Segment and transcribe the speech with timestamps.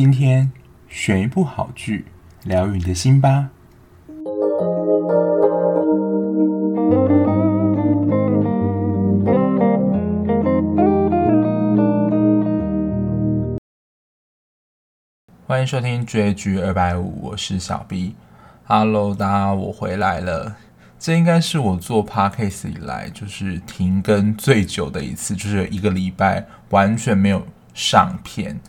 [0.00, 0.52] 今天
[0.88, 2.04] 选一部好剧，
[2.44, 3.50] 疗愈你的心吧。
[15.44, 18.14] 欢迎收听追剧二百五，我是小 B。
[18.66, 20.54] Hello，大家，我回来了。
[21.00, 27.44] 这应该是我做 Podcast 以来就是停更最久的一次，就是一个礼拜完全没有
[27.74, 28.60] 上片。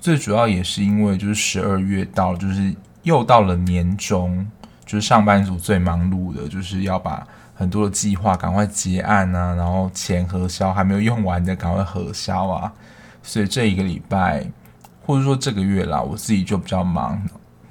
[0.00, 4.46] 最主要也是因为就是十二月到，就是又到了年终，
[4.84, 12.72] 就是上班族最忙碌的，就是要把很多的计划赶快结案啊，然后钱核销还没有用完的赶快核销啊。
[13.22, 14.44] 所以这一个礼拜
[15.04, 17.20] 或者说这个月啦，我自己就比较忙，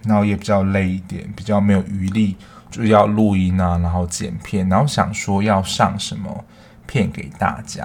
[0.04, 2.38] 然后也比较累一点，比较没有余力。
[2.72, 6.46] 就要录音啊，然后剪片，然后想说要上什么
[6.86, 7.84] 片给大家，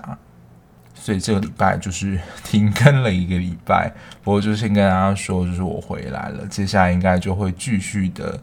[1.05, 3.93] 所以这个礼拜就是 停更了一个礼拜。
[4.23, 8.41] 不过就先跟大家说，就是我回来了，接下来应该就会继续的，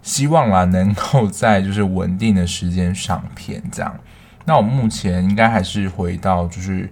[0.00, 3.94] 希望啦能够在就是稳定的时间上片这样。
[4.46, 6.90] 那我目前应该还是回到就是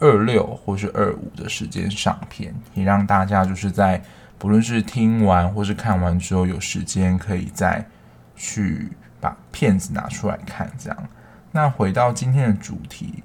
[0.00, 4.02] 二六或是二五的时间上片，也让大家就是在
[4.38, 7.86] 不论是听完或是看完之后，有时间可以再。
[8.34, 11.08] 去把片子拿出来看，这样。
[11.52, 13.22] 那回到今天的主题，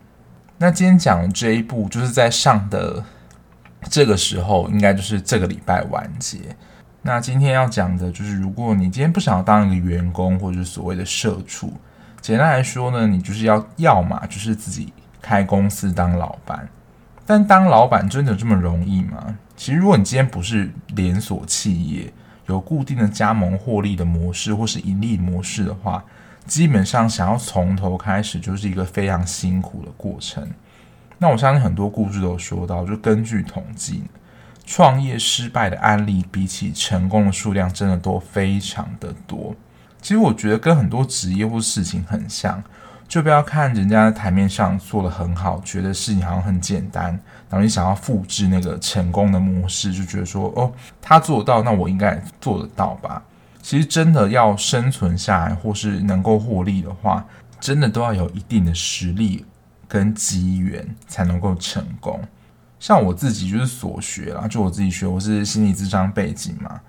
[0.60, 3.04] 那今天讲的这一部，就是在上的
[3.90, 6.40] 这个时候，应该就是这个礼拜完结。
[7.04, 11.72] 那今天要讲的就是，如果你今天不想要当一个员工，或者是所谓的社畜，
[12.22, 14.92] 简单来说呢，你就是要要么就是自己
[15.22, 16.68] 开公司当老板。
[17.26, 19.38] 但当老板真的这么容易吗？
[19.56, 22.12] 其实，如果你今天不是连锁企业，
[22.48, 26.04] 有固定的加盟获利的模式，或是盈利模式的话，
[26.48, 30.50] 基本上想要从头开始就是一个非常辛苦的过程。
[31.18, 34.04] 那我相信很多故事都说到，就根据统计，
[34.66, 39.56] 创业失败的案例比起成功的数量，真的都非常的多。
[40.02, 42.64] 其实我觉得跟很多职业或事情很像。
[43.08, 47.06] 就不要看人家在台面上做得很好，觉得事情好像很简单，
[47.50, 50.70] 然后你想要复制那个成功的模式，就觉得说哦，
[51.02, 53.24] 他做到，那我应该做得到吧？
[53.68, 57.26] 其实真的要生存下来，或是能够获利的话，
[57.60, 59.46] 真的都要有一定的实力
[59.90, 62.18] 跟机缘才能够成功。
[62.80, 66.80] 像我自己就是所学啦，就我自己学，我是心理智商背景嘛，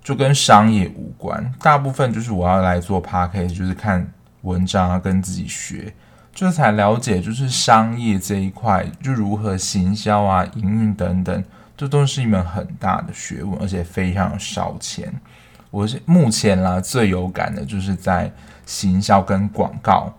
[0.00, 4.08] 就跟商业无关，大部分就是我要来做 PARK，就是看。
[4.42, 5.92] 文章啊，跟自己学，
[6.32, 11.44] 就才了解，就是商业这一块，就如何行销啊、营运等等，
[11.76, 15.12] 这都是一门很大的学问，而且非常烧钱。
[15.70, 18.32] 我是目前啦最有感的，就是在
[18.66, 20.12] 行销跟广告，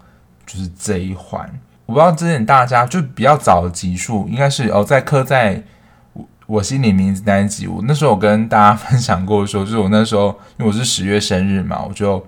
[0.46, 1.50] 就是这一环。
[1.86, 5.64] 我不知道之前大家就比较早的集数，应该是哦，在刻在
[6.14, 10.28] 我我心里名字那一集，我那时候我跟大家分享过说，就是我那时候
[10.58, 12.26] 因为我是十月生日嘛，我就。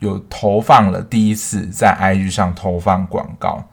[0.00, 3.64] 有投放了第一次在 IG 上投放广告，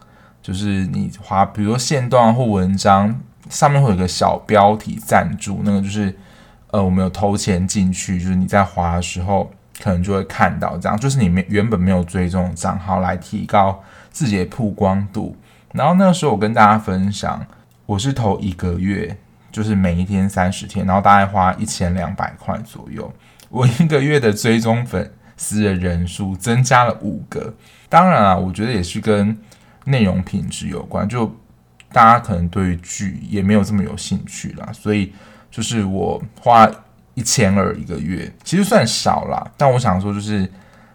[0.42, 3.20] 就是你滑，比如说线段或文章
[3.50, 6.16] 上面会有个小标题赞助，那个就是
[6.72, 9.52] 呃我们有投钱进去，就是你在滑的时候
[9.82, 15.36] 可能就会看到这样，就是你没原本没有追踪账号来提高自己的曝光度。
[15.74, 17.46] 然后那个时候我跟大家分享，
[17.86, 19.16] 我是投一个月，
[19.52, 23.14] 就是每一天三十天，然后大概花一千两百块左右，
[23.50, 25.12] 我一个月的追踪粉。
[25.44, 27.52] 丝的人数增加了五个，
[27.90, 29.36] 当然啊，我觉得也是跟
[29.86, 31.09] 内容品质有关。
[31.09, 31.36] 就
[31.92, 35.12] 大家可能对剧也没有这么有兴趣啦，所以
[35.52, 36.68] 就是我花
[37.14, 39.52] 一千二一个月，其实算少啦。
[39.56, 40.50] 但我想说，就是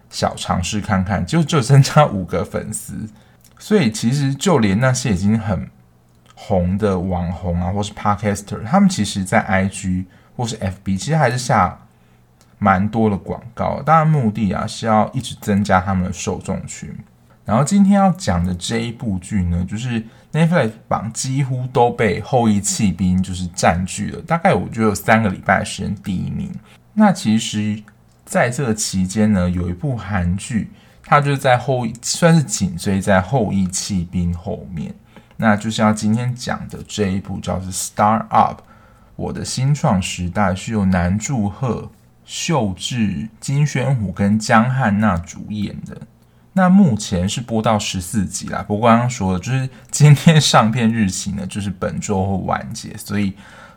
[0.09, 3.07] 小尝试看看，就就增加五个粉丝。
[3.57, 5.69] 所以其实就连那些已经很
[6.35, 11.79] 红的网红啊，或是 Podcaster，他们其实在 IG 或是 FB，其实还是下。
[12.59, 16.91] 蛮多的广告，当然目的啊是要一直增加他们的受众群。
[17.45, 26.51] 然后今天要讲的这一部剧呢，就是 Netflix 榜几乎都被《后翼弃兵》就是占据了，大概我觉得有三个礼拜的时间第一名。
[26.93, 27.81] 那其实
[28.25, 30.69] 在这个期间呢，有一部韩剧，
[31.03, 34.93] 它就是在后算是紧追在《后翼弃兵》后面，
[35.37, 38.61] 那就是要今天讲的这一部叫做《Star Up》，
[39.15, 41.91] 我的新创时代是由南柱赫。
[42.29, 45.97] 秀智、金宣虎跟姜汉娜主演的，
[46.57, 48.65] 那目前是播到十四集啦。
[48.67, 53.33] 不过刚刚说的，就是今天上片日期呢，就是本周会完结，所以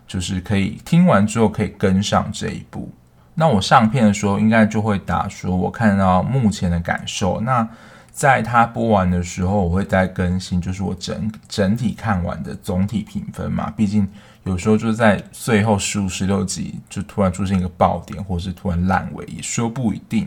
[0.09, 2.91] 就是可以听完之后可以跟上这一部。
[3.35, 7.39] 那我上片的时候，应该就会打说，我看到目前的感受。
[7.43, 7.69] 那
[8.11, 13.71] 在它播完的时候，我会再更新，就是我整整体看完的总体评分嘛。
[13.77, 14.09] 毕竟
[14.45, 20.27] 有时候就在最后十五、十六集就突然出现一个爆点，或是突然烂尾，也说不一定。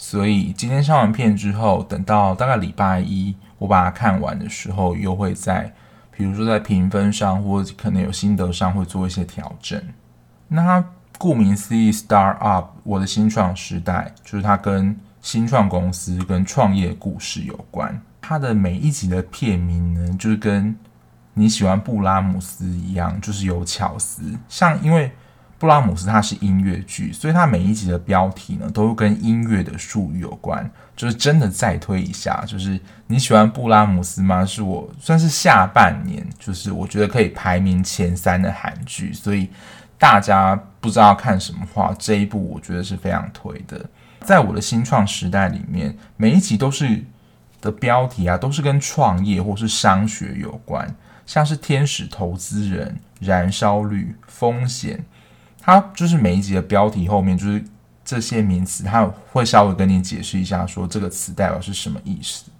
[0.00, 5.74] 所以今天上完片之后，等到大概礼拜一我把它看完的时候，又会在，
[6.12, 9.82] 比如说在评分上，或者可能有心得上会做一些调整。
[10.46, 10.84] 那它
[11.18, 18.00] 顾名思义，Start Up，我的新创时代，就是它跟新创公司跟创业故事有关。
[18.20, 20.76] 它的每一集的片名呢，就是跟
[21.34, 24.22] 你喜欢布拉姆斯一样，就是有巧思。
[24.48, 25.10] 像因为
[25.58, 30.70] 布拉姆斯它是音乐剧，所以它每一集的标题呢，都跟音乐的术语有关。
[30.94, 34.44] 就是真的再推一下，就是你喜欢布拉姆斯吗？
[34.44, 39.12] 是我算是下半年，就是我觉得可以排名前三的韩剧。
[39.12, 39.48] 所以
[39.96, 43.84] 大家不知道看什么话，这一部我觉得是非常推的。
[44.22, 47.04] 在我的新创时代里面，每一集都是
[47.60, 50.92] 的标题啊，都是跟创业或是商学有关，
[51.26, 55.04] 像是天使投资人、燃烧率、风险。
[55.68, 57.62] 它就是每一集的标题后面就是
[58.02, 62.50] 这些名词，它会稍微跟你解释一下，说这个词代表是什么意思。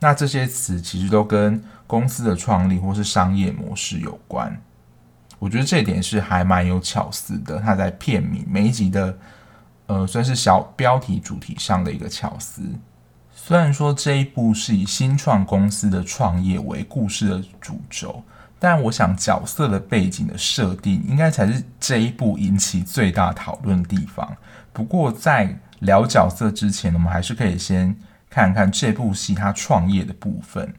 [0.00, 4.60] 那这些词其实都跟公司的创立或是商业模式有关。
[5.38, 7.60] 我觉得这点是还蛮有巧思的。
[7.60, 9.16] 它在片名每一集的
[9.86, 12.62] 呃，算是小标题主题上的一个巧思。
[13.32, 18.20] 虽然说这一部是以新创公司的创业为故事的主轴。
[18.62, 24.36] 但我想，角色的背景的设定应该才是这一部引起最大讨论的地方。
[24.72, 27.96] 不过，在聊角色之前，我们还是可以先
[28.28, 30.74] 看看这部戏他创业的部分。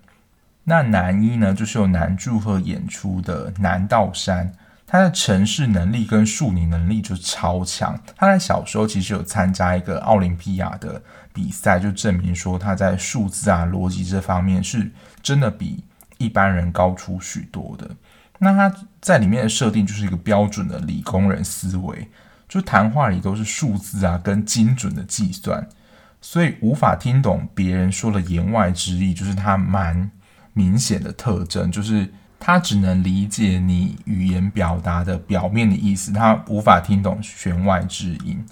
[0.63, 4.54] 那男一呢，就是由南柱赫演出的南道山，
[4.86, 8.00] 他的城市能力跟数理能力就超强。
[8.16, 11.01] 他在小时候其实有参加一个奥林匹亚的
[11.33, 14.92] 比赛，就证明说他在数字啊、逻辑这方面是
[15.24, 15.83] 真的比。
[16.21, 17.89] 一般人高出许多的，
[18.39, 22.07] 那他在里面的设定就是一个标准的理工人思维，
[22.47, 25.68] 就谈话里都是数字啊跟精准的计算，
[26.21, 30.12] 所以无法听懂别人说的言外之意，就是他蛮
[30.53, 38.44] 明显的特征，就是他只能理解你语言表达的表面的意思，他无法听懂弦外之音。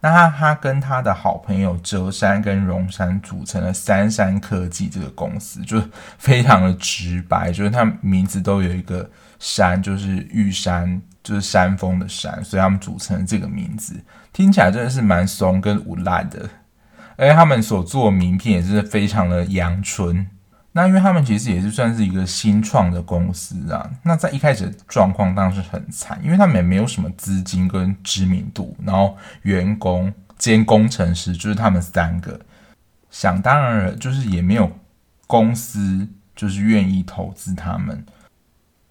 [0.00, 5.82] 那他他跟他的好朋友哲山跟荣山组成了三山科技这个公司，就
[6.18, 13.94] 非常的直白，就是他们名字都有一个山，就是玉山，就是山峰的山，所以他们组成了这个名字，
[14.32, 16.48] 听起来真的是蛮怂跟无赖的，
[17.16, 20.28] 而且他们所做的名片也是非常的阳春。
[20.76, 32.38] 那因为他们其实也是算是一个新创的公司啊，那在一开始的状况当然是很惨，因为他们也没有什么资金跟知名度，然后员工兼工程师就是他们三个，
[33.10, 34.70] 想当然了，就是也没有
[35.26, 38.04] 公司就是愿意投资他们，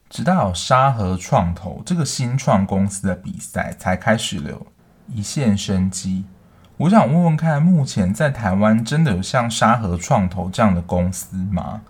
[0.09, 4.59] 直到沙河创投这个新创公司的比赛才开始了
[5.07, 6.25] 一线生机。
[6.77, 11.81] 我想问问看，目前在台湾真的有像沙河创投这样的公司吗？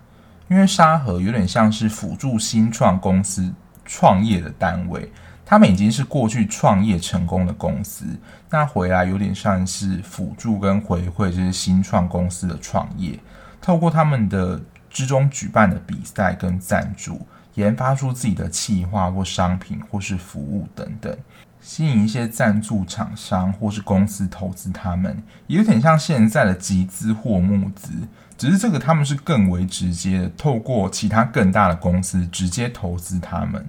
[0.47, 3.51] 因为沙河有点像是辅助新创公司
[3.83, 5.11] 创业的单位，
[5.43, 8.05] 他们已经是过去创业成功的公司，
[8.51, 13.19] 那回来有点像是辅助跟回馈这些新创公司的创业，
[13.59, 14.61] 透过他们的
[14.91, 21.17] 之中举办的比赛跟赞助，研发出自己的企划或商品或是服务等等。
[21.65, 27.90] 吸引一些赞助厂商或是公司投资他们，也有点像现在的集资或募资，
[28.37, 33.66] 只是这个他们是更为直接的，透过其他更大的公司直接投资他们。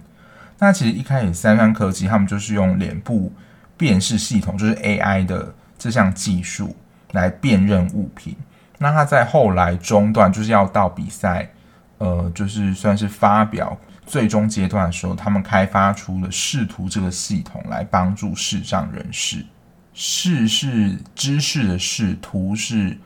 [0.59, 3.33] 那其实一开始三山科技他们就是用脸部
[3.79, 6.77] 辨识系统，就是 AI 的这项技术
[7.13, 8.37] 来辨认物品。
[8.77, 11.49] 那他在后来中段就是要到比赛，
[11.97, 13.75] 呃，就是算是发表。
[14.07, 19.45] 最终阶段的时候，他们开发出了视图这个系统来帮助视障人士。
[19.93, 22.97] 视是知识的视，图是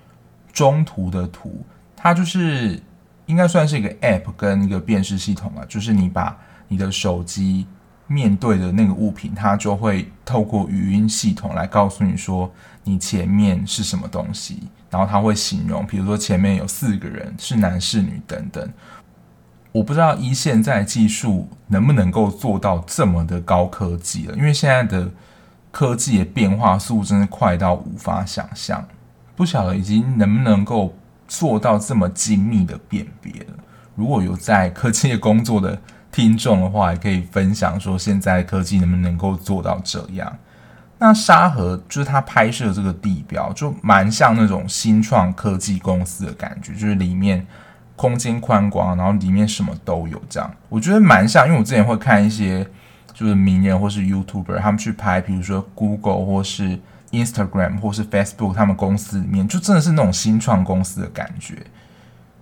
[0.52, 1.64] 中途的图。
[1.97, 2.83] 它就是
[3.26, 6.37] 应该算是一个 App 跟一个辨识系统啊，就是你把
[6.69, 7.66] 你的手机
[8.07, 12.52] 面对的那个物品，它就会透过语音系统来告诉你说
[12.85, 18.69] 你前面是什么东西，然后它会形容，比如说前面有四个人，是男是女等等。
[19.73, 25.09] 我不知道一现在技术能不能够做到这么的高科技了，因为现在的
[25.71, 28.85] 科技的变化速度真的快到无法想象。
[29.37, 30.93] 不晓得已经能不能够
[31.29, 33.55] 做到这么精密的辨别了。
[33.95, 40.37] 如果有在科技业工作的听众的话，也可以分享说现在科技能不能够做到这样。
[40.99, 47.47] 那沙盒就是他拍摄这个地标，就蛮像那种新创科技公司的感觉，就是里面。
[48.00, 51.47] 空间宽广，然后里面什么都有，这样我觉得蛮像。
[51.47, 52.66] 因为我之前会看一些
[53.12, 56.80] 就是名人或是 YouTuber，他们去拍，比如说 Google 或是
[57.11, 61.59] Instagram 或是 Facebook，他们公司里面就真的是那种新创公司的感觉。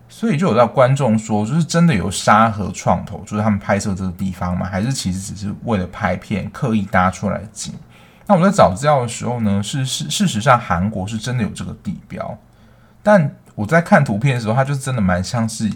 [0.08, 4.64] 所以就有到观众说，就是真的有沙河创投，就是他们拍摄这个地方吗？
[4.64, 7.74] 还是其实只是为了拍片刻意搭出来的景？
[8.28, 12.38] 那我在找资料的时候呢，是是事实上韩国是真的有这个地标，
[13.02, 15.68] 但我在看图片的时候，它就真的蛮像是，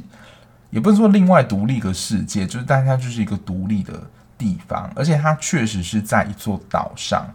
[0.71, 3.93] 也不是说另外独立一个世界，就是但它就是一个独立的
[4.39, 7.27] 地方，而且它确实是在一座岛上，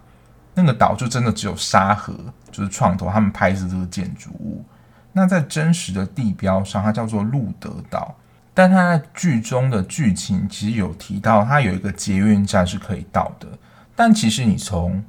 [0.53, 2.13] 那个岛就真的只有沙河，
[2.49, 4.63] 就是创投他们拍摄这个建筑物。
[5.11, 8.15] 那在真实的地标上，它叫做路德岛，
[8.53, 13.49] 但它在剧中的剧情其实有提到，它有一个捷运站是可以到的。
[13.97, 15.03] 但其实你从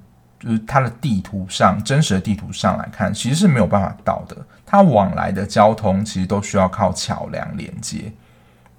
[0.49, 4.37] 就是它的地图上，真实的地图上来看，其实是没有办法到的。
[4.65, 8.13] 它往来的交通其实都需要靠桥梁连接。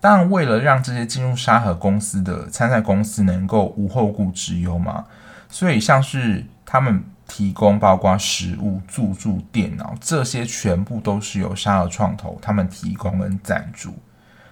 [0.02, 5.06] 当然，为了让这些进入沙河公司的参赛公司能够无后顾之忧嘛，
[5.50, 7.04] 所以像是他们。
[7.32, 13.94] 提供包括食物、住宿、电脑这些，全部都是由沙河创投他们提供跟赞助。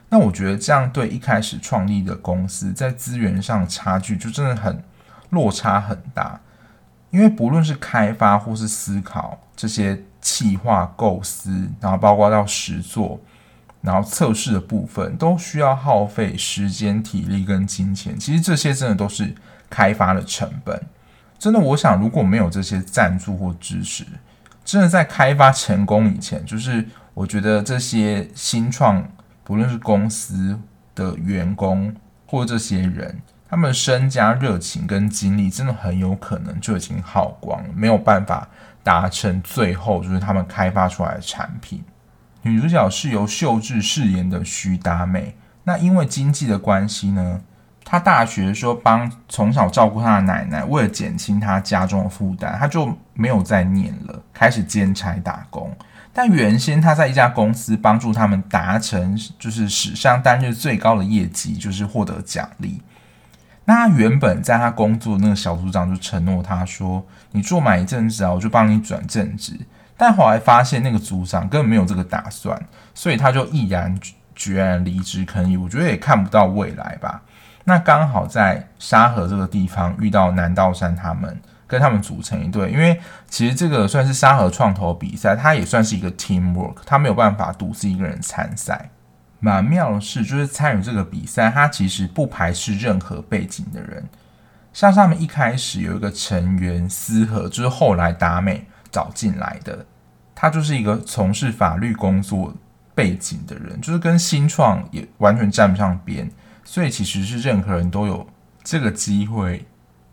[0.10, 4.80] 那我觉得这样对一开始创立的公司在资源上差距就真的很
[5.32, 6.40] 落差很大，
[7.10, 11.50] 因为不论是开发或是思考这些企划构思，
[11.80, 13.20] 然后包括到实作，
[13.82, 18.18] 然后测试的部分，都需要耗费时间、体力跟金钱。
[18.20, 19.34] 其实这些真的都是
[19.70, 20.82] 开发的成本。
[21.40, 24.04] 真的，我想如果没有这些赞助或支持，
[24.66, 29.08] 真的在开发成功以前，就是我觉得这些新创，
[29.44, 30.60] 不论是公司
[30.94, 31.96] 的员工
[32.26, 38.48] 或这些人，他们的身家、热情跟精力，真的很有可能就已经耗光了，没有办法
[38.84, 41.84] 达成最后就是他们开发出来的产品。
[42.42, 47.42] 女主角是由秀智饰演的徐达美，那因为经济的关系呢，
[47.84, 55.76] 她大学的时候帮从小照顾她的奶奶，为了减轻她家中的负担，她就没有再念了，开始兼差打工。
[56.14, 62.82] 但原先他在一家公司帮助他们达成就是史上单日最高的业绩，就是获得奖励。
[63.70, 69.60] 那他原本在他工作的那个小组长就承诺他说：“你做满一阵子啊，我就帮你转正职。”
[69.98, 72.58] 但后来发现那个组长根本没有这个打算，
[72.94, 74.00] 所以他就毅然
[74.34, 77.22] 决然离职，可能我觉得也看不到未来吧。
[77.66, 82.72] 那刚好在沙河这个地方遇到南道山他们，跟他们组成一队。
[82.72, 82.98] 因为
[83.28, 88.90] 其实这个算是沙河创投比赛，它也算是一个 teamwork，他没有办法独自一个人参赛。
[89.40, 94.08] 蛮妙的是，就是参与这个比赛，他其实不排斥任何背景的人。
[94.74, 99.86] 像他们一开始有一个成员思和，就是后来达美找进来的，
[100.36, 102.54] 他就是一个从事法律工作
[102.94, 106.30] 背景的人，就是跟新创也完全沾不上边。
[106.64, 108.28] 所以其实是任何人都有
[108.64, 109.66] 这个机会，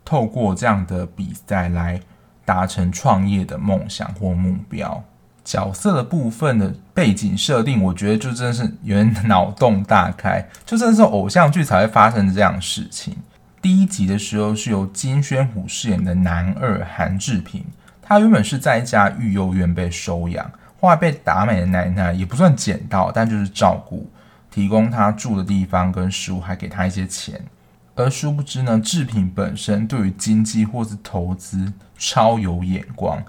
[0.04, 2.00] 透过这样的比赛来
[2.44, 5.02] 达成创业的梦想或目标。
[5.44, 13.14] 角色的部分的背景设定，我觉得就真的是有点脑洞大开，就真的是偶像剧才会发生这样的事情。
[13.60, 17.64] 第一集的时候是由金宣虎饰演的男二韩志平，
[18.02, 24.10] 他原本是在一家育幼院被收养，后来被达美的奶奶也不算捡到，但就是照顾。
[24.50, 27.40] 提供他住的地方跟食物，还给他一些钱。
[27.96, 33.20] 而殊不知呢，志平本身对于经济或是投资超有眼光。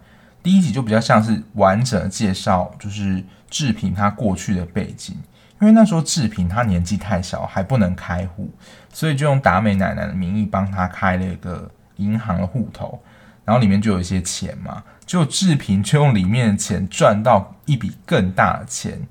[0.46, 5.18] 第一集就比较像是完整的介绍，就是志平他过去的背景。
[5.60, 8.54] 因为那时候志平他年纪太小，还不能开户，
[8.94, 13.02] 所以就用达美奶奶的名义帮他开了一个银行的户头，
[13.44, 14.84] 然后里面就有一些钱嘛。
[15.04, 19.08] 就志平却用里面的钱赚到一笔更大的钱，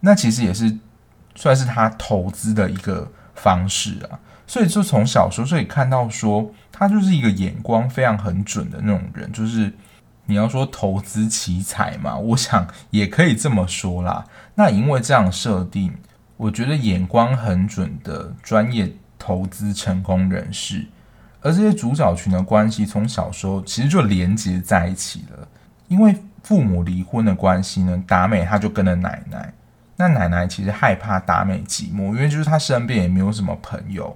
[0.00, 0.78] 那其实也是。
[1.34, 9.72] 算是他投资的一个方式啊，所以就从小时候就可以看到说，他就是一个眼光非常很准的那种人，就是
[10.28, 14.26] 你要说投资奇才嘛，我想也可以这么说啦。
[14.54, 15.90] 那因为这样设定，
[16.36, 20.86] 我觉得眼光很准的专业投资成功人士，
[21.40, 25.48] 而这些主角群的关系从小时候其实就连接在一起了，
[25.88, 29.50] 因为父母离婚的关系呢，达美他就跟了奶奶。
[29.96, 34.14] 那奶奶其实害怕达美寂寞，因为就是他身边也没有什么朋友，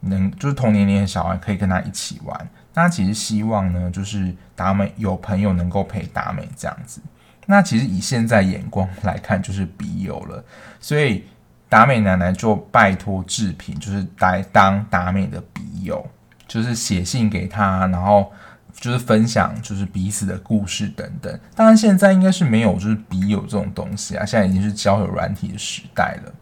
[0.00, 2.50] 能就是同年龄的小孩可以跟他一起玩。
[2.82, 7.00] 那其实希望呢，就是达美有朋友能够陪达美这样子。
[7.46, 10.44] 那其实以现在眼光 来看，就是笔友了。
[10.80, 11.24] 所以
[11.68, 16.06] 达美奶奶就拜托志平，就是来当达美的笔友，
[16.46, 18.32] 就是写信给他，然后。
[18.80, 21.40] 就是分享，就是彼此的故事等等。
[21.56, 26.32] 当然，现在应该是没有就是笔友这种东西啊，现在已经是交友软体的时代了。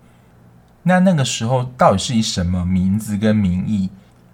[0.83, 3.89] 那那个时候到底是以什么名字跟名义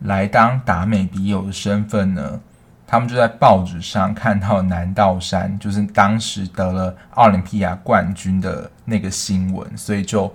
[0.05, 2.41] 来当达美笔友的身份呢，
[2.87, 10.33] 他们就在报纸上看到南道山，就是当时得了奥林匹亚冠军的那个新闻，所以就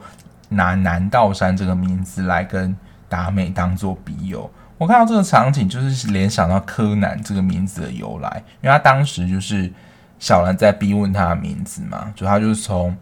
[0.50, 2.75] 拿南道山这个名字来跟
[3.09, 4.50] 达美当做笔友。
[4.77, 9.71] 我看到这个场景，就是联想到柯南这个名字的由来，因为他当时就是
[10.19, 12.95] 小兰在逼问他的名字嘛，就他就是从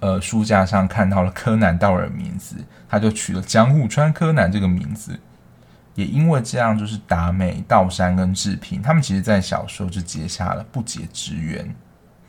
[0.00, 2.56] 呃书架上看到了柯南道尔的名字，
[2.88, 5.18] 他就取了江户川柯南这个名字。
[6.00, 11.68] 也因为这样，就是达美、道山跟志平，他们其实在小时候就结下了不解之缘。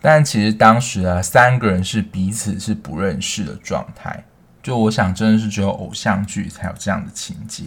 [0.01, 4.22] 但其实当时啊，三个人是彼此是不认识的状态。
[4.62, 7.63] 就我想，真的是只有偶像剧才有这样的情节。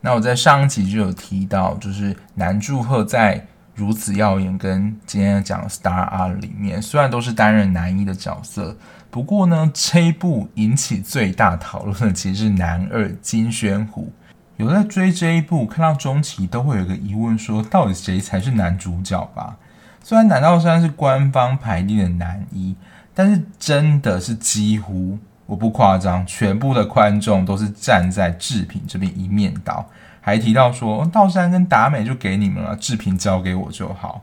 [0.00, 3.44] 那我在上一集就有提到，就是南柱赫在
[3.74, 8.76] 如此耀眼跟今天讲的 Star R 里面，虽然都是担任男一的角色，
[9.10, 14.12] 不过呢，这一部引起最大讨论的其实是男二金宣虎。
[14.56, 19.56] 有在追这一部，看到中期都会有个疑问说，到底谁才是男主角吧？
[20.04, 22.76] 虽然南道山是官方排定的男一，
[23.14, 29.86] 但是真的是几乎我不夸张，全部的观众都是站在志平这边一面倒，
[30.20, 34.22] 还提到说道山跟达美就给你们了，志平交给我就好。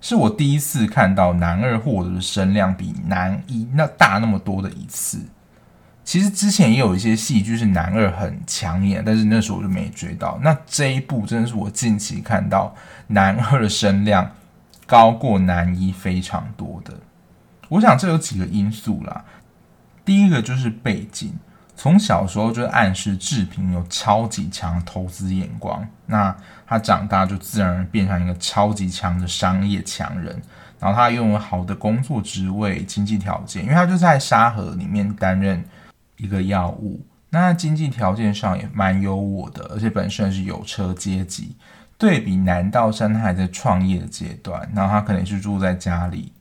[0.00, 5.18] 是我第一次看到男二获得的声量比男一那大那么多的一次。
[6.08, 10.38] 其实之前也有一些戏剧是男二很抢眼，但是那时候我就没追到。
[10.42, 12.74] 那这一部真的是我近期看到
[13.08, 14.30] 男二的声量
[14.86, 16.94] 高过男一非常多的。
[17.68, 19.22] 我想这有几个因素啦。
[20.02, 21.34] 第一个就是背景，
[21.76, 26.34] 从小时候就暗示志平有超级强投资眼光，那
[26.66, 30.42] 他长大就自然而然变成一个超级强的商业强人。
[30.80, 35.62] 然后他拥有好的工作职位、经济条件，因为他就在沙河里面担任。
[36.18, 41.56] 一个药物，那经济条件上也蛮优渥的，而且本身是有车阶级。
[41.96, 46.32] 对比南道山，他还在创业的阶段，然后他可能是住在家里，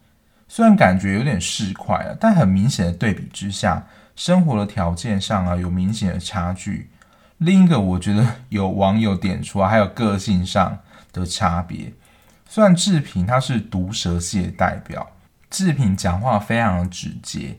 [0.48, 6.92] 虽然感觉有点市侩了，但很明显的对比之下，生活的条件上啊有明显的差距。
[7.40, 10.78] 另一个我觉得有网友点出来，还有个性上
[11.12, 11.92] 的差别。
[12.48, 15.10] 虽然志平他是毒舌系的代表，
[15.50, 17.58] 志平讲话非常的直接。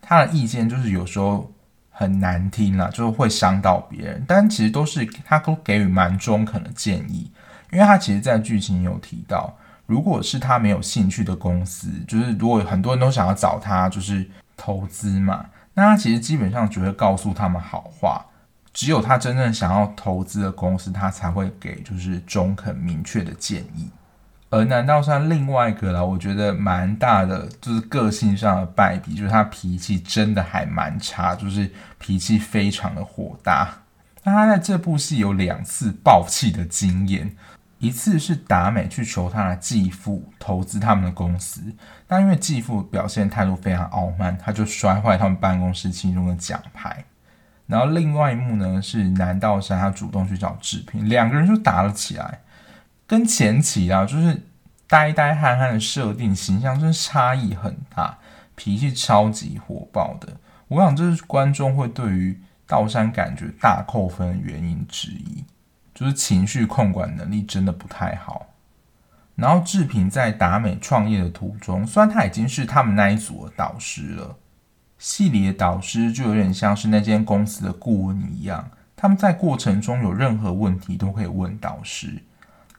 [0.00, 1.52] 他的意见就是有时候
[1.90, 7.30] 很难听啦，就是会伤到别人，但其实都是他都给予蛮中肯的建议，
[7.72, 9.54] 因为他其实，在剧情有提到，
[9.86, 14.24] 如果是他没有兴趣的公司，就是如果很多人都想要找他，就是
[14.56, 18.24] 投资嘛，那他其实基本上只会告诉他们好话，
[18.72, 23.90] 只有他真正想要投资的公司，他才会给就是中肯明确的建议。
[24.50, 33.82] 而南道山另外一个啦，我觉得蛮大的，就是个性上的败笔，就是他脾气真的还蛮差，就是脾气非常的火大。
[34.24, 37.36] 那他在这部戏有两次爆气的经验，
[37.78, 41.60] 一次是达美去求他的继父投资他们的公司，
[42.06, 47.04] 但因为继父表现态度非常傲慢，他就摔坏他们办公室其中的奖牌。
[47.66, 52.40] 然后另外一幕呢，是南道山他主动去找志平，两个人就打了起来。
[53.08, 54.42] 跟前期啊，就是
[54.86, 58.18] 呆呆憨憨的设定形象，真的差异很大，
[58.54, 60.36] 脾气超级火爆的。
[60.68, 65.42] 我想这是观众会对于道山感觉大扣分的原因之一，
[65.94, 68.46] 就是情绪控管能力真的不太好。
[69.34, 74.36] 然后志平在达美创业的途中，虽然他已经是他们那一组的导师了，
[74.98, 82.22] 戏里的导师就有点像是那间公司的顾问一样，他们在过程中有任何问题都可以问导师。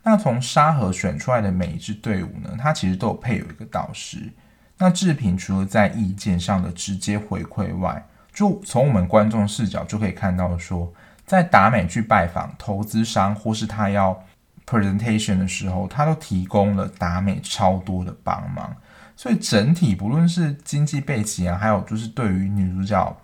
[0.03, 4.31] 那从沙河选出来的每一支队伍呢，它其实都有配有一个导师。
[4.77, 10.91] 那志平除了在意见上的直接回馈外，就从我们观众视角就可以看到说，
[11.25, 14.23] 在达美去拜访投资商或是他要
[14.65, 18.73] presentation 的时候，他都提供了达美超多的帮忙。
[19.17, 23.17] 所以整体不论是经济背景啊，还有就是对于女主角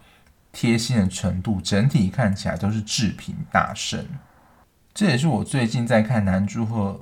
[0.51, 4.05] 贴心的程度，整体看起来都是志平大胜。
[4.95, 7.01] 这也是我最近在看南柱赫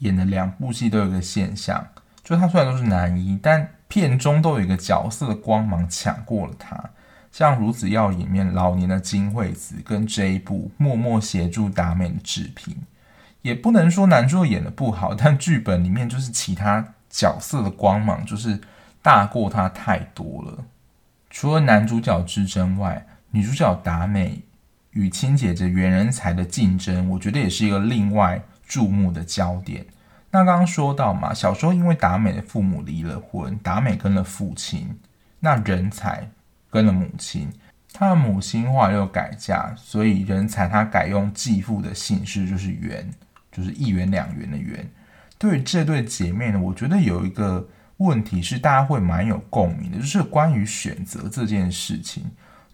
[0.00, 1.86] 演的两部戏都有一个现象，
[2.24, 6.90] 就他虽然都是男一，但片中都有一个角色的光芒抢过了他。
[7.30, 12.76] 像《如此耀眼》里面老年的金惠子，跟这一部默默协助达美的志平，
[13.42, 18.60] 也不能说男主演的不好，但剧本里面就是其他角色的光芒就是
[19.00, 20.64] 大过他太多了。
[21.30, 24.42] 除了男主角之争外，女主角达美。
[24.92, 29.84] 与亲姐姐袁人才的竞争，我觉得也是一个另外注目的焦点。
[30.30, 34.88] 那刚刚说到嘛，小时候因为达美的父母离了婚，达美跟了父亲，
[35.40, 36.28] 那人才
[36.70, 37.50] 跟了母亲。
[37.94, 43.06] 他的母亲后来又改嫁，所以人才他改用继父的姓氏，就是元，
[43.50, 44.90] 就是一元两元的元。
[45.36, 52.24] 对于这对姐妹呢，我觉得有一个问题是大家会蛮有共鸣的，就是关于选择这件事情，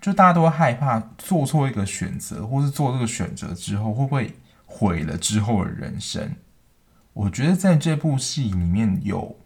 [0.01, 4.35] 就大家都会害怕做错一个选择，或是做这个选择之后会不会
[4.67, 6.35] 毁了之后的人生。
[7.13, 9.37] 我觉得在这部戏里面有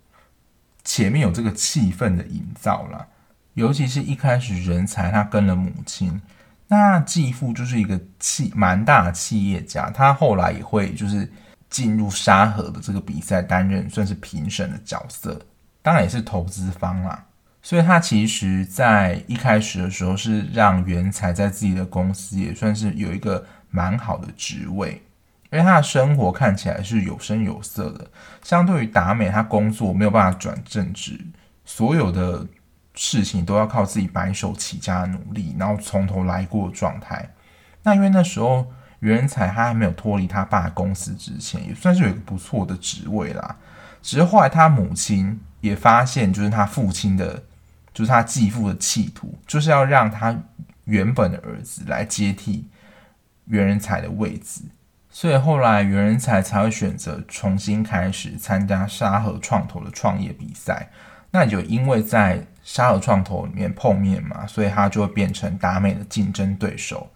[0.85, 3.07] 前面有这个气氛的营造啦。
[3.55, 6.21] 尤其是一开始人才他跟了母亲，
[6.69, 11.31] 那继父就是一个企蛮大的企业家，他后来也会就是
[11.69, 15.39] 进入沙河的这个比赛担任算是评审的角色，
[15.83, 17.23] 当然也是投资方啦。
[17.63, 25.01] 所以他其实在一开始的时候是让元才在自己的公司也算是有一个蛮好的职位，
[25.51, 28.11] 因为他的生活看起来是有声有色的。
[28.43, 31.19] 相对于达美，他工作没有办法转正职，
[31.65, 32.47] 所有的。
[32.95, 37.27] 事情都要靠自己白手起家的努力，然后从头来过状态。
[37.85, 43.57] 那因为那时候袁才他还没有脱离他爸公司之前，也算是有一个不错的职位啦。
[44.03, 47.43] 只是后来他母亲也发现，就是他父亲的，
[47.93, 50.37] 就是他继父的企图，就是要让他
[50.85, 52.69] 原本的儿子来接替
[53.47, 54.63] 袁仁才的位置。
[55.11, 60.89] 所以后来袁仁才才会选择重新开始参加沙河创投的创业比赛。
[61.31, 67.11] 那也就因为在沙河创投里面碰面嘛，所以他就会变成达美的竞争对手。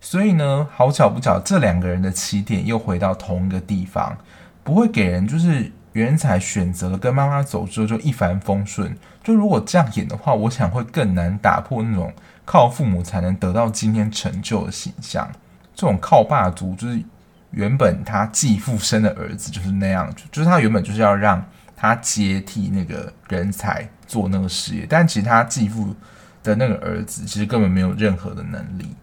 [0.00, 4.16] 所以呢，好巧不巧，这两个人的起点又回到同一个地方，
[4.62, 8.96] 不会给人就是元才选择了跟妈妈走之后就一帆风顺。
[9.24, 12.12] 就如果这样演的话，我想会更难打破那种
[12.44, 15.28] 靠父母才能得到今天成就的形象。
[15.74, 17.02] 这种靠爸族就是
[17.50, 21.44] 原本他继父生的儿子就是那样，就是他原本就是要让。
[21.76, 25.94] 他接替那个人才做那个事业，但其实他继父
[26.42, 28.94] 的那个儿子其实根本没有任何的能力。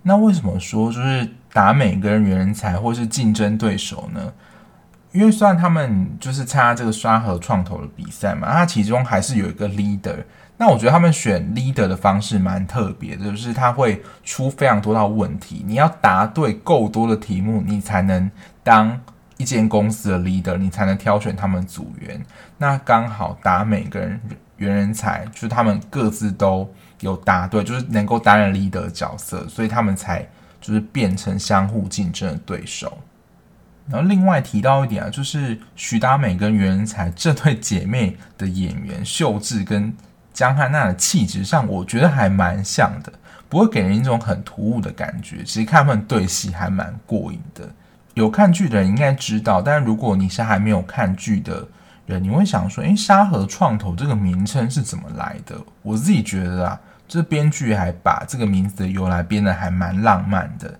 [0.00, 4.32] 那为什么说就是达美跟袁人才或是竞争对手呢？
[5.14, 10.22] 因为虽然他们就是参加这个刷盒创投的比赛嘛，他其中还是有一个 leader。
[10.58, 18.30] 那我觉得他们选 leader 的方式蛮特别的，就是他会出非常多道问题，你要答对够多的题目，你才能
[18.62, 19.00] 当。
[19.36, 22.24] 一间公司的 leader，你才能挑选他们组员。
[22.56, 24.20] 那刚好答每个人
[24.58, 30.24] 原人才，就是他们各自都有答对，就是能够担任 leader 的角色，所以他们才
[30.60, 32.96] 就是变成相互竞争的对手。
[33.88, 39.94] 然后另外提到一点啊，就是徐达美跟袁人才这对姐妹的演员秀智跟
[40.32, 43.12] 江汉娜的气质上，我觉得还蛮像的，
[43.48, 45.44] 不会给人一种很突兀的感觉。
[45.44, 47.68] 其实看他们对戏还蛮过瘾的。
[48.14, 51.66] 有看剧的人应该知道，但如果你是还没有看剧的
[52.06, 60.78] 人，你会想说：“诶，沙河创投这个名称是怎么来的？”我自己觉得啊，这编剧还把这个名字的由来编得还蛮浪漫的，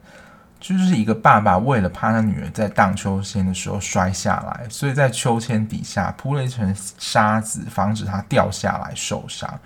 [0.65, 9.61] 就是一个爸爸为了怕他女儿在荡秋千的时候摔下来，所以在秋千底下铺了一层沙子，防止她掉下来受伤。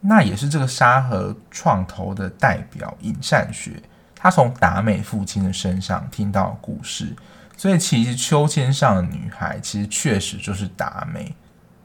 [0.00, 3.80] 那也是这个沙盒创投的代表尹善学。
[4.16, 7.14] 他从达美父亲的身上听到故事，
[7.56, 11.32] 所以其实秋千上的女孩其实确实就是达美。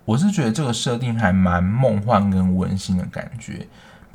[0.06, 3.68] 我是觉得这个设定还蛮梦幻跟温馨的感觉。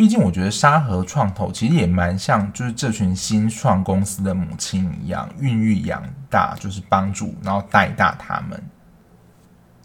[0.02, 8.60] 毕竟我觉得沙河创投其实也蛮像，就是这群新创公司的母亲一样，孕育养大，就是帮助然后带大他们。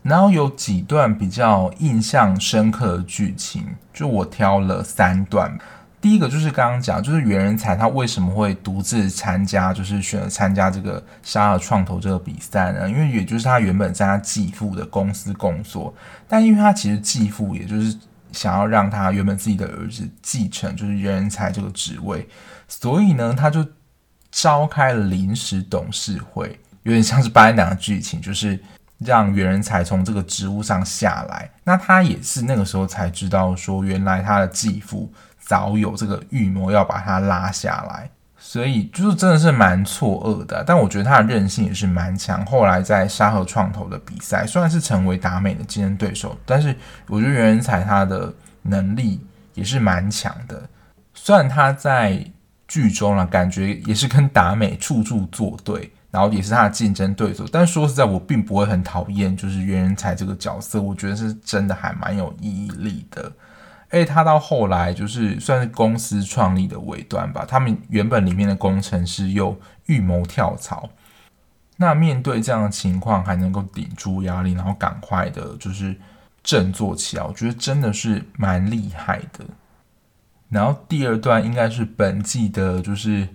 [0.02, 5.56] 然后有几段比较印象深刻的剧情，就我挑了三段。
[6.02, 12.90] 第一个就是刚刚讲，就是袁人才他为什么会独自参加，就是选择参加这个沙河创投这个比赛呢？
[12.90, 15.94] 因为也就是他原本在他继父的公司工作，
[16.28, 17.96] 但因为他其实继父也就是
[18.32, 22.28] 想要让他原本自己的儿子继承就是袁仁才这个职位，
[22.68, 23.66] 所以呢，他就
[24.32, 28.60] 召开了临时董事会，有点像是白娘的剧情，就是
[29.00, 31.50] 让袁仁才从这个职务上下来。
[31.64, 35.12] 那他也是那个时候才知道说，原来他的继父。
[35.40, 38.10] 早有这个预谋要把他拉下来，
[38.50, 40.64] 所以就是真的是蛮错愕的。
[40.66, 42.46] 但我觉得他的韧性也是蛮强。
[42.46, 46.74] 后来在沙河创投的比赛，虽然是成为达美的竞争对手，但是
[47.10, 49.20] 我觉得袁仁才他的能力
[49.54, 50.64] 也是蛮强的。
[51.14, 52.24] 虽然他在
[52.70, 63.30] 剧中呢，感觉也是跟达美处处作对，然后也是他的竞争对手，但说实在，我并不会很讨厌就是袁仁才这个角色，我觉得是真的还蛮有意义力的。
[63.90, 67.46] 哎，他到后来就是算是公司创立的尾端吧。
[67.48, 70.90] 他们原本里面的工程师又预谋跳槽，
[71.78, 75.96] 那面对这样的情况还能够顶住压力，然后赶快的就是
[76.44, 79.46] 振作起来，我觉得真的是蛮厉害的。
[80.50, 83.28] 然后第二段应该是本季的，就是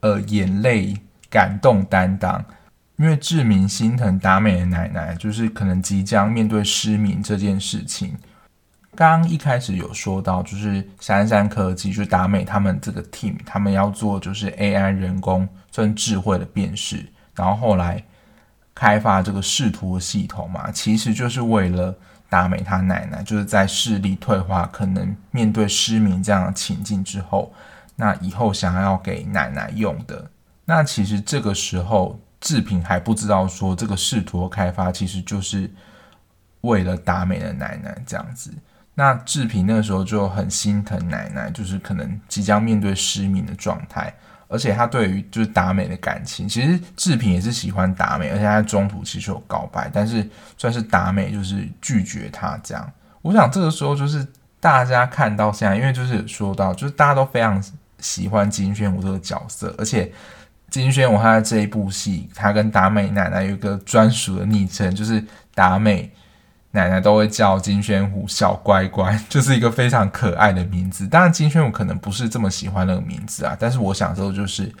[0.00, 0.94] 呃眼泪
[1.30, 2.44] 感动担当，
[2.96, 8.14] 因为志明心疼达美的奶奶，就是可能即将面对失明这件事情。
[8.96, 17.04] 刚一开始有说到，就是三三科技，就是达美他们这个 team，他们要做就是 AI 人工算智慧的辨识，
[17.34, 18.02] 然后后来
[18.74, 21.94] 开发这个视图系统嘛，其实就是为了。
[22.26, 27.52] 达美他奶奶就是在视力退化，可能面对失明这样的情境之后，
[27.94, 30.28] 那以后想要给奶奶用的。
[30.64, 35.70] 那其实这个时候制品还不知道说这个视图的开发其实就是
[36.62, 38.52] 为了达美的奶奶这样子。
[38.94, 44.14] 那志平那个时候就很心疼奶奶，就是可能即将面对失明的状态。
[44.46, 52.92] 而且他对于就是达美的感情，其实志平也是喜欢达美，而且他中途其实有告白，但是算是达美就是拒绝他这样。
[53.22, 54.24] 我想这个时候就是
[54.60, 57.60] 大家看到现在，因为就是说到就是大家都非常
[57.98, 60.12] 喜欢金宣武这个角色，而且
[60.70, 66.12] 金宣武他在这一部戏，他跟达美奶奶有一个专属的昵称，就是达美。
[66.74, 71.06] 奶奶都会叫金宣虎小乖乖， 就是一个非常可爱的名字。
[71.06, 74.74] 当然，金宣虎可能不是这么喜欢那个名字啊，但是我想说，就是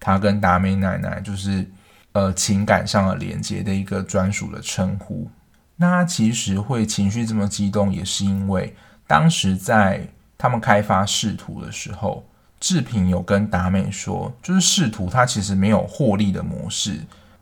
[0.00, 1.64] 他跟达美奶奶就是
[2.12, 5.30] 呃情感上的连接的一个专属的称呼。
[5.76, 8.74] 那他其实会情绪这么激动，也是因为
[9.06, 10.04] 当时在
[10.36, 12.26] 他们开发视图的时候，
[12.58, 16.98] 志平有跟达美说，就是视图它其实没有获利的模式。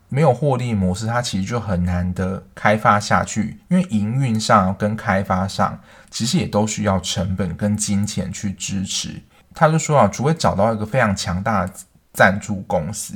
[0.07, 9.21] 没有获利模式，它其实就很难的开发下去，因为营运上跟开发上其实也都需要成本跟金钱去支持。
[9.53, 11.73] 他就说啊，除非找到一个非常强大的
[12.13, 13.15] 赞助公司，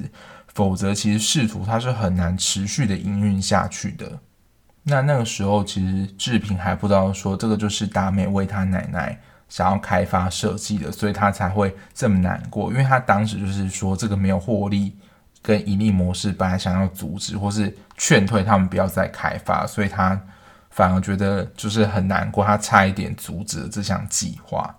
[0.53, 4.19] 否则其实视图它是很难持续的营运下去的。
[4.83, 14.97] 那那个时候，其实志平还不知道说这个就是达美为他奶奶想要开发设计的，所以他才会这么难过，因为他当时就是说这个没有获利。
[15.41, 20.19] 跟盈利模式本来想要阻止或是劝退他们不要再开发，所以他
[20.69, 24.75] 反而觉得就是很难过，他差一点阻止了这项计划。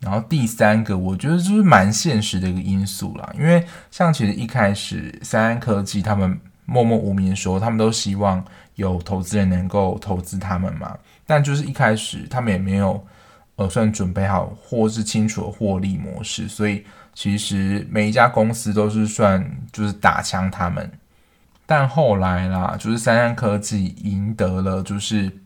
[0.00, 8.44] 然后第三个，我觉得就是蛮现实的一个因素啦，因为像其实一开始三安科技他们默默无名的时候，他们都希望
[8.76, 13.04] 有投资人能够投资他们嘛，但就是一开始他们也没有
[13.58, 16.82] 呃算准备好或是清楚的获利模式，所以。
[17.14, 20.88] 其实每一家公司都是算就是打枪他们，
[21.66, 25.40] 但后来啦，就是三安科技赢得了就是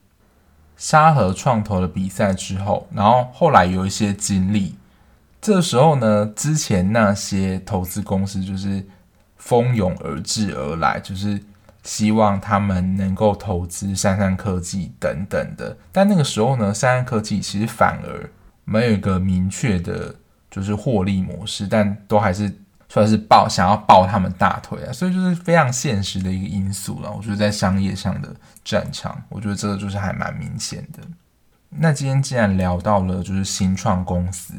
[0.77, 4.75] 沙盒创投的比赛之后，然后后来有一些经历，
[5.41, 8.87] 这时候呢，之前那些投资公司就是
[9.39, 11.41] 蜂拥而至而来，就是
[11.83, 18.31] 希望他们能够投资三安科技等等的，但那个时候呢，三安科技其实反而
[18.65, 20.15] 没有一个明确的。
[20.55, 22.55] 就是获利模式，但都还是
[22.87, 27.11] 算是抱想要抱他们大腿啊，所以就是非常现实的一个因素了。
[27.11, 28.29] 我觉得在商业上的
[28.63, 30.99] 战场，我觉得这个就是还蛮明显的。
[31.71, 34.53] 那今天既然聊到了就是新创公司，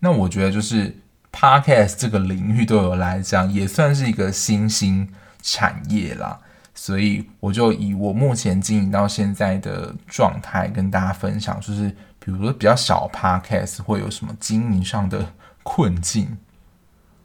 [0.00, 0.98] 那我觉得就是
[1.30, 5.08] Podcast 这个领域对我来讲也算是一个新兴
[5.40, 6.40] 产业啦。
[6.74, 11.94] 所以我就以我目前经营到现在的状态跟大家分享，就是。
[12.22, 16.36] 比如说比较小 podcast 会有什么经营上的困境？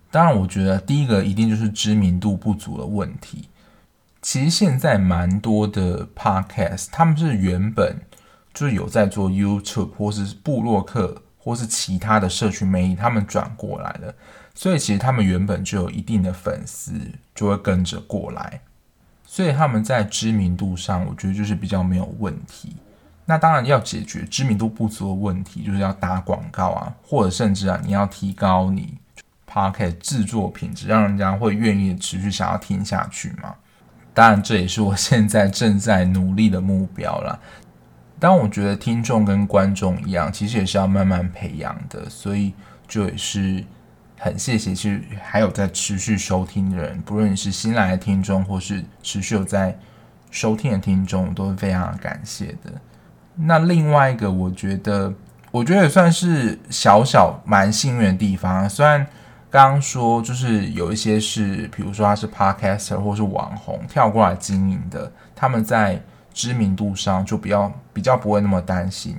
[0.10, 3.50] 当然，我觉得第一个一定就是知名度不足的问题。
[4.22, 8.00] 其实现在蛮多的 podcast，他们是原本
[8.54, 14.16] 就是有在做 YouTube 或是部落客或是其他的社群媒体，他们转过来的，
[14.56, 16.94] 所以其实他们原本就有一定的粉丝，
[17.36, 18.62] 就会跟着过来，
[19.36, 22.74] 所以他们在知名度上，我觉得就是比较没有问题。
[23.26, 28.94] 那当然要解决知名度不足的问题，就是要打广告啊，或者甚至啊，你要提高你
[29.46, 33.54] podcast 制作品质，让人家会愿意持续想要听下去嘛。
[34.14, 37.38] 当然，这也是我现在正在努力的目标啦。
[38.18, 42.54] 但我觉得听众跟观众一样，其实也是要慢慢培养的，所以
[42.88, 43.62] 就也是
[44.18, 49.78] 很谢谢，其实还有在持续收听的人，不论你是新来的听众，或是持续有在
[50.32, 52.72] 收听的听众，都是非常感谢的。
[53.36, 55.14] 那另外一个，我觉得，
[55.52, 58.70] 我觉得也算是小小蛮幸运的地方。
[58.70, 59.06] 虽然
[59.50, 66.02] 刚刚说，就是有一些是，比如说他是 podcaster 或是网红跳过来经营的，他们在
[66.34, 69.18] 知名度上就比较比较不会那么担心。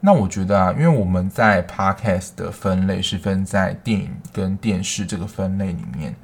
[0.00, 6.14] 那我觉得啊，因为我们在 podcast 的分类是分在电影跟电视这个分类里面。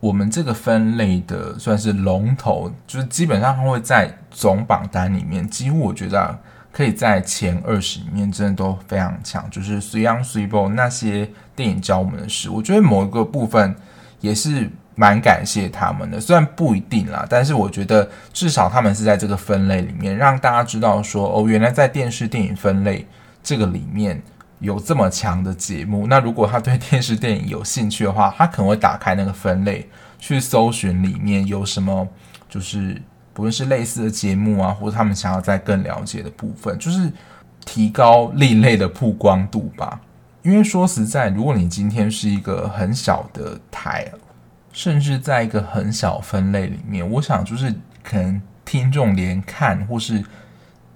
[0.00, 6.36] 我们这个分类的算是龙头，就是基本上会在总榜单里面，几乎我觉得、啊、
[6.72, 13.76] 可以在前二十里面真的都非常强，就是《水漾水波》那些电影教我们的事，我觉得某一个部分
[14.20, 23.06] 也是蛮感谢他们的，虽然不一定啦，但是我觉得至少他们是在这个分类里面让大家知道说，哦，原来在电视电影分类
[23.42, 24.22] 这个里面
[24.58, 26.06] 有这么强的节目。
[26.06, 32.08] 那如果他对电视电影有兴趣的话，他可能会打开那个分类去搜寻里面有什么，
[32.48, 33.00] 就是。
[33.34, 37.10] 不论是类似的节目啊，或者他们想要再更了解的部分，就是
[37.64, 39.98] 提高另类的曝光度吧。
[40.42, 44.06] 因为说实在，如果你今天是一个很小的台，
[44.72, 50.24] 甚至在一个很小分类里面，我想就是可能听众连看或是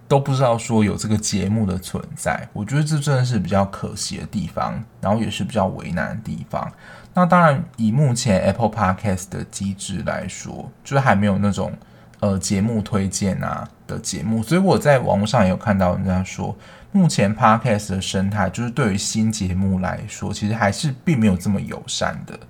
[0.08, 2.48] 都不知道说有这个节目的存在。
[2.52, 6.72] 我觉得这真的是比较可惜的地方，然后也是比较为难的地方。
[7.14, 11.72] 那当然，以目前 Apple Podcast 的机制来说，就是还没有那种。
[12.20, 16.56] 呃，节目推荐啊的节目，所以我在网络上也有看到人家说，
[16.90, 22.40] 目前 Podcast 的生态就是对于新节目来说，其实还是并没有这么友善的。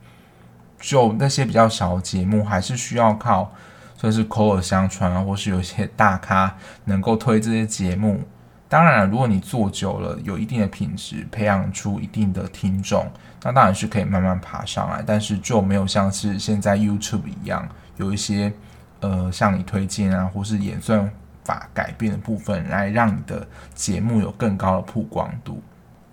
[0.78, 3.52] 就那些比较小的节目，还是需要靠
[3.96, 8.22] 算是口耳相传啊，或是有些大咖能够推这些节目。
[8.68, 13.06] 当然了，如果你做久了，有一定的品质，培养出一定的听众，
[13.42, 15.02] 那当然是可以慢慢爬上来。
[15.06, 18.52] 但是就没有像是现在 YouTube 一样，有一些。
[19.00, 21.08] 呃，向你推荐啊，或是演算
[21.44, 25.62] 法改变的部分，来让你的节目有更高的曝光度。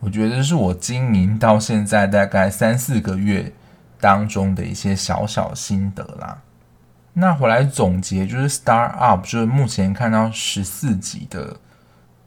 [0.01, 3.49] 我觉得是我经营到现在大概三四个月
[4.03, 6.37] 当中的一些小小心得啦。
[7.13, 11.55] 那回来总结，就是 Start Up，就是目前看到十四集的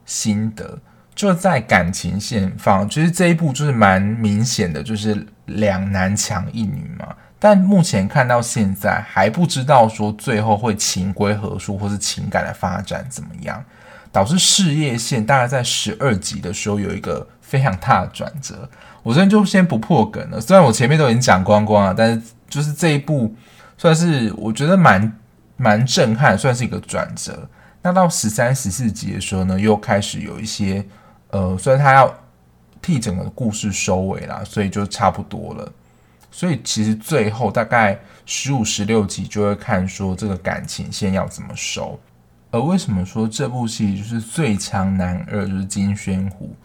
[0.06, 0.78] 心得，
[1.14, 7.14] 就在感情线方，其实这一部就是蛮明显的，就是两男强一女嘛。
[7.38, 13.62] 但目前看到现在还不知道说最后会情归何处，或是情感的发展怎么样，
[14.10, 18.66] 导致事业线大概在十二集的时候有一个非常大的转折。
[19.06, 23.32] 我这就先不破梗了，虽然我前面都已经讲光光了，但是就是这一部
[23.78, 25.16] 算是我觉得蛮
[25.56, 27.48] 蛮震撼，算是一个转折。
[27.82, 30.84] 那到十三、十四集的时候呢，又开始有一些
[31.30, 32.12] 呃，虽然他要
[32.82, 35.72] 替整个故事收尾啦，所以就差不多了。
[36.32, 41.96] 所以其实最后大概十五、十六集就会看说这个感情线要怎么收。
[42.50, 46.56] 而为什么说这部戏就是最强男二就是金宣虎？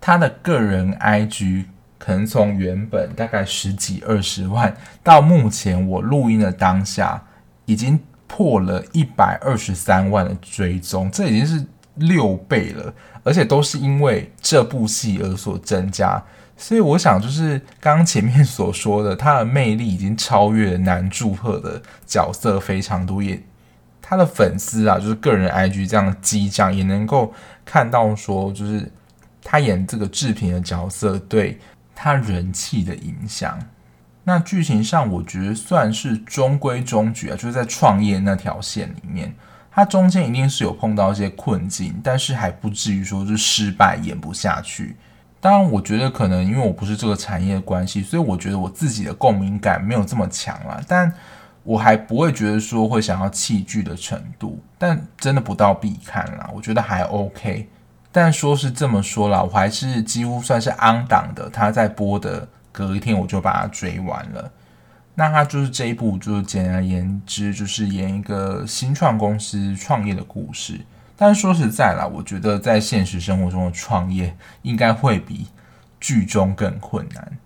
[0.00, 1.66] 他的个人 IG
[2.00, 7.22] 可能从原本大概十几二十万，到目前我录音的当下
[7.66, 11.62] 已经破了一百二十三万的追踪，这已经是
[11.96, 16.22] 六倍了，而且都是因为这部戏而所增加。
[16.56, 23.42] 所以我想，就是刚刚前面所说的，他的魅力已经超越了南柱赫的角色非常多，也
[24.00, 27.32] 他的粉丝啊，就是个人 IG 这样激涨，也能够
[27.64, 28.90] 看到说，就是
[29.42, 31.58] 他演这个制品的角色对
[32.02, 33.58] 他人气的影响。
[34.24, 39.34] 那剧情上，我觉得算是中规中矩啊，就是在创业那条线里面，
[39.70, 44.96] 他中间一定是有碰到一些困境，但是还不至于说是失败演不下去。
[45.42, 50.82] 当然，我觉得可能因为我不是这个产业的关系，所以我觉得我自己的共鸣感没有这么强了。
[50.88, 51.12] 但
[51.64, 56.48] 我还不会觉得说会想要弃剧的程度，但真的不到必看啦。
[56.54, 57.68] 我觉得还 OK。
[58.12, 61.48] 但说是这么说啦，我还是几乎算是 on 档的。
[61.50, 64.50] 他在播的隔一天我就把它追完了。
[65.14, 70.80] 那他就是这一部，就是简而言之，就是演一个新创公司创业的故事。
[71.16, 75.48] 但说实在啦，我觉得在现实生活中的创业应该会比
[76.00, 77.36] 剧中更困难，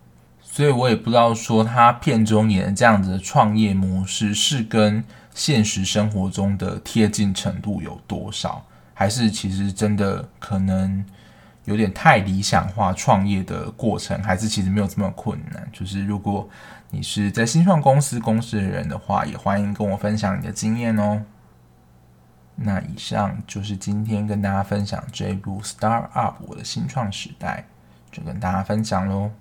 [0.40, 5.02] 所以我也不知道说他片中演的这样子的创业模式是跟
[5.34, 11.04] 现实生活中的贴近程度有多少，还是其实真的可能
[11.64, 15.68] 有点太理想化创业的过程，还是其实没有这么困难。
[15.72, 16.48] 就是如果
[16.90, 21.22] 你是在新创公司公司的人的话，也欢迎跟我分享你的经验哦。
[22.56, 27.64] 那以上就是今天跟大家分享这一部《Star Up 我的新创时代》，
[28.16, 29.32] 就跟大家分享喽。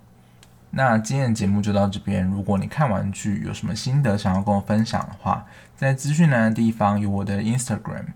[0.70, 2.24] 那今天的节目就到这边。
[2.24, 8.06] 如果你看完剧有什么心得想要跟我分享的话，在资讯栏的地方有我的 Instagram，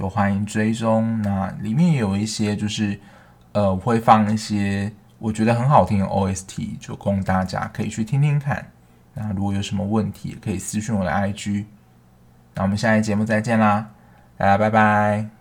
[0.00, 1.20] 就欢迎追踪。
[1.20, 2.98] 那里面有一些就是
[3.52, 8.66] 呃，我会放一些我觉得很好听的 OST，就供大家可以去听听看。
[9.12, 11.66] 那如果有什么问题，也可以私信我的 IG。
[12.54, 13.90] 那我们下一节目再见啦！
[14.38, 15.39] 大家拜拜。